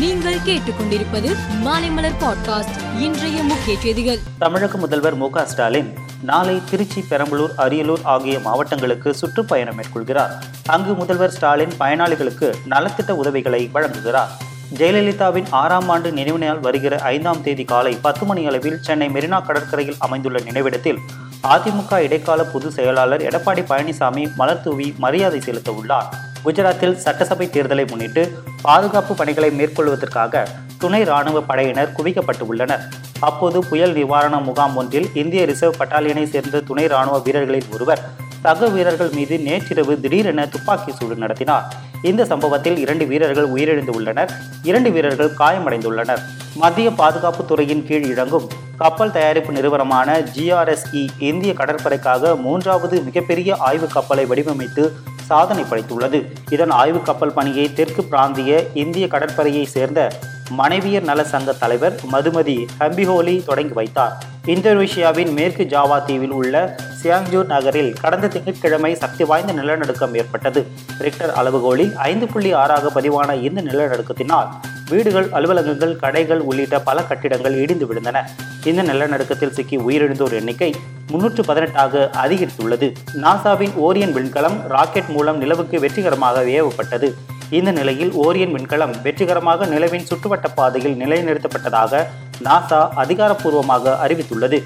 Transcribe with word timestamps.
நீங்கள் 0.00 0.36
கேட்டுக்கொண்டிருப்பது 0.36 1.36
மாலைமலர் 1.64 2.14
பாட்காஸ்ட் 2.20 2.98
இன்றைய 2.98 3.42
முக்கிய 3.42 3.78
செய்திகள். 3.78 4.18
தமிழக 4.38 4.78
முதல்வர் 4.78 5.14
மு 5.14 5.28
ஸ்டாலின் 5.44 5.94
நாளை 6.22 6.60
திருச்சி 6.70 7.04
பெரம்பலூர் 7.10 7.50
அரியலூர் 7.58 8.04
ஆகிய 8.04 8.38
மாவட்டங்களுக்கு 8.38 9.14
சுற்றுப்பயணம் 9.14 9.74
மேற்கொள்கிறார். 9.80 10.30
அங்கு 10.66 10.94
முதல்வர் 10.94 11.30
ஸ்டாலின் 11.30 11.72
பயனாளிகளுக்கு 11.80 12.54
நலத்திட்ட 12.70 13.10
உதவிகளை 13.10 13.70
வழங்குகிறார். 13.74 14.28
ஜெயலலிதாவின் 14.74 15.46
ஆறாம் 15.50 15.88
ஆண்டு 15.88 16.12
நினைவு 16.12 16.38
நாள் 16.38 16.58
வருகிற 16.58 16.98
ஐந்தாம் 16.98 17.42
தேதி 17.42 17.64
காலை 17.64 17.98
பத்து 18.02 18.26
மணி 18.26 18.46
அளவில் 18.46 18.82
சென்னை 18.82 19.08
மெரினா 19.08 19.46
கடற்கரையில் 19.46 19.96
அமைந்துள்ள 19.98 20.40
நினைவிடத்தில் 20.40 20.98
அதிமுக 21.42 21.98
இடைக்கால 21.98 22.44
பொதுச் 22.44 22.72
செயலாளர் 22.72 23.22
எடப்பாடி 23.22 23.64
பழனிசாமி 23.64 24.34
மலர் 24.34 24.60
தூவி 24.60 24.94
மரியாதை 24.98 25.40
செலுத்த 25.40 25.72
உள்ளார். 25.72 26.28
குஜராத்தில் 26.44 26.94
சட்டசபை 27.04 27.46
தேர்தலை 27.52 27.84
முன்னிட்டு 27.88 28.22
பாதுகாப்பு 28.62 29.14
பணிகளை 29.14 29.50
மேற்கொள்வதற்காக 29.50 30.42
துணை 30.78 31.00
ராணுவ 31.02 31.38
படையினர் 31.40 31.92
குவிக்கப்பட்டு 31.98 32.44
உள்ளனர். 32.50 32.84
அப்போது 33.28 33.58
புயல் 33.70 33.92
நிவாரண 33.92 34.36
முகாம் 34.38 34.76
ஒன்றில் 34.76 35.08
இந்திய 35.14 35.44
ரிசர்வ் 35.44 35.78
பட்டாலியனை 35.80 36.24
சேர்ந்த 36.24 36.60
துணை 36.60 36.86
ராணுவ 36.86 37.18
வீரர்களில் 37.18 37.68
ஒருவர் 37.74 38.02
சக 38.44 38.68
வீரர்கள் 38.74 39.10
மீது 39.18 39.38
நேற்றிரவு 39.38 39.94
திடீரென 40.00 40.46
துப்பாக்கி 40.46 40.92
சூடு 40.92 41.16
நடத்தினார். 41.16 41.66
இந்த 42.02 42.24
சம்பவத்தில் 42.24 42.78
இரண்டு 42.84 43.06
வீரர்கள் 43.06 43.48
உயிரிழந்து 43.56 43.92
உள்ளனர் 43.98 44.30
இரண்டு 44.62 44.90
வீரர்கள் 44.90 45.36
காயமடைந்துள்ளனர். 45.38 46.22
மத்திய 46.54 46.90
பாதுகாப்பு 46.90 47.44
துறையின் 47.44 47.86
கீழ் 47.86 48.06
இழங்கும் 48.12 48.48
கப்பல் 48.76 49.12
தயாரிப்பு 49.12 49.52
நிறுவனமான 49.52 50.10
ஜிஆர்எஸ்இ 50.34 51.02
இந்திய 51.30 51.52
கடற்படைக்காக 51.52 52.32
மூன்றாவது 52.36 52.96
மிகப்பெரிய 53.00 53.56
ஆய்வு 53.68 53.86
கப்பலை 53.86 54.24
வடிவமைத்து 54.26 54.84
சாதனை 55.30 55.64
படைத்துள்ளது. 55.70 56.18
இதன் 56.56 56.74
ஆய்வு 56.80 57.00
கப்பல் 57.08 57.36
பணியை 57.38 57.66
தெற்கு 57.78 58.04
பிராந்திய 58.10 58.60
இந்திய 58.82 59.06
கடற்படையை 59.14 59.64
சேர்ந்த 59.76 60.00
மனைவியர் 60.58 61.08
நல 61.08 61.20
சங்க 61.32 61.50
தலைவர் 61.62 61.96
மதுமதி 62.12 62.56
ஹம்பிஹோலி 62.80 63.34
தொடங்கி 63.48 63.74
வைத்தார். 63.78 64.14
இந்தோனேஷியாவின் 64.52 65.30
மேற்கு 65.38 65.64
ஜாவா 65.72 65.96
தீவில் 66.06 66.34
உள்ள 66.38 66.54
சியாங்ஜூர் 67.02 67.50
நகரில் 67.52 67.92
கடந்த 68.02 68.26
திங்கட்கிழமை 68.34 68.90
சக்தி 69.02 69.24
வாய்ந்த 69.30 69.52
நிலநடுக்கம் 69.58 70.16
ஏற்பட்டது. 70.20 70.60
ரிக்டர் 71.04 71.32
அளவுகோலில் 71.40 71.92
ஐந்து 72.10 72.26
புள்ளி 72.32 72.50
ஆறாக 72.62 72.90
பதிவான 72.96 73.36
இந்த 73.48 73.62
நிலநடுக்கத்தினால் 73.68 74.50
வீடுகள் 74.90 75.28
அலுவலகங்கள் 75.36 75.96
கடைகள் 75.96 76.42
உள்ளிட்ட 76.50 76.78
பல 76.88 77.02
கட்டிடங்கள் 77.02 77.56
இடிந்து 77.62 77.86
விழுந்தன. 77.88 78.18
இந்த 78.70 78.82
நிலநடுக்கத்தில் 78.82 79.54
சிக்கி 79.56 79.78
உயிரிழந்தோர் 79.78 80.36
எண்ணிக்கை 80.40 80.70
முன்னூற்று 81.10 81.42
பதினெட்டாக 81.44 82.10
அதிகரித்துள்ளது. 82.24 82.88
நாசாவின் 83.22 83.74
ஓரியன் 83.86 84.14
விண்கலம் 84.16 84.56
ராக்கெட் 84.74 85.12
மூலம் 85.16 85.38
நிலவுக்கு 85.38 85.80
வெற்றிகரமாக 85.80 86.42
ஏவப்பட்டது. 86.58 87.10
இந்த 87.58 87.70
நிலையில் 87.78 88.12
ஓரியன் 88.24 88.54
விண்கலம் 88.56 88.94
வெற்றிகரமாக 89.02 89.66
நிலவின் 89.66 90.06
சுற்றுவட்ட 90.10 90.48
பாதையில் 90.54 90.98
நிலைநிறுத்தப்பட்டதாக 91.02 92.02
நாசா 92.44 92.80
அதிகாரப்பூர்வமாக 93.02 93.96
அறிவித்துள்ளது. 94.04 94.58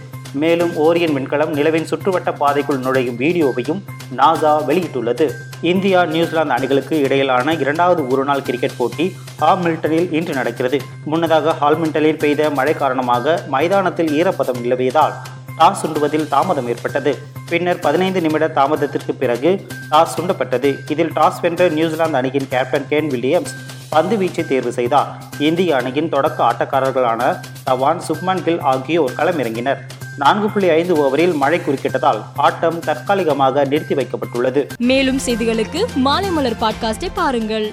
மேலும் 0.43 0.73
ஓரியன் 0.85 1.15
விண்கலம் 1.17 1.53
நிலவின் 1.59 1.89
சுற்றுவட்ட 1.91 2.31
பாதைக்குள் 2.41 2.81
நுழையும் 2.85 3.19
வீடியோவையும் 3.23 3.81
நாசா 4.21 4.53
வெளியிட்டுள்ளது. 4.69 5.27
இந்தியா 5.73 6.01
நியூசிலாந்து 6.15 6.55
அணிகளுக்கு 6.57 6.95
இடையிலான 7.07 7.55
இரண்டாவது 7.63 8.09
ஒருநாள் 8.09 8.47
கிரிக்கெட் 8.49 8.79
போட்டி 8.79 9.07
ஹாமில்டனில் 9.43 10.11
இன்று 10.19 10.35
நடக்கிறது. 10.35 10.81
முன்னதாக 11.05 11.55
ஹால்மில்டனில் 11.61 12.21
பெய்த 12.25 12.51
மழை 12.51 12.75
காரணமாக 12.83 13.37
மைதானத்தில் 13.55 14.13
ஈரப்பதம் 14.19 14.61
நிலவியதால் 14.65 15.15
டாஸ் 15.59 15.81
சுண்டுவதில் 15.83 16.29
தாமதம் 16.35 16.69
ஏற்பட்டது. 16.73 17.13
பின்னர் 17.51 17.83
பதினைந்து 17.87 18.21
நிமிட 18.21 18.45
தாமதத்திற்கு 18.59 19.15
பிறகு 19.23 19.51
டாஸ் 19.91 20.17
சுண்டப்பட்டது. 20.17 20.73
இதில் 20.95 21.13
டாஸ் 21.19 21.41
வென்ற 21.45 21.69
நியூசிலாந்து 21.69 22.19
அணியின் 22.21 22.51
கேப்டன் 22.55 22.89
கேன் 22.91 23.11
வில்லியம்ஸ் 23.15 23.55
பந்து 23.91 24.15
வீச்சை 24.21 24.45
தேர்வு 24.47 24.73
செய்தார். 24.73 25.11
இந்திய 25.48 25.77
அணியின் 25.77 26.09
தொடக்க 26.15 26.39
ஆட்டக்காரர்களான 26.51 27.23
தவான் 27.67 28.01
சுப்மன் 28.09 28.43
கில் 28.47 28.63
ஆகியோர் 28.73 29.17
களமிறங்கினர். 29.19 29.83
நான்கு 30.19 30.51
புள்ளி 30.51 30.69
ஐந்து 30.69 30.95
ஓவரில் 30.95 31.34
மழை 31.34 31.59
குறுக்கிட்டதால் 31.59 32.23
ஆட்டம் 32.37 32.81
தற்காலிகமாக 32.81 33.64
நிறுத்தி 33.64 33.95
வைக்கப்பட்டுள்ளது. 33.95 34.69
மேலும் 34.79 35.20
செய்திகளுக்கு 35.27 35.86
மாலைமலர் 36.05 36.57
பாட்காஸ்டை 36.61 37.08
பாருங்கள். 37.14 37.73